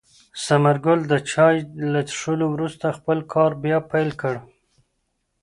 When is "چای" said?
1.31-1.55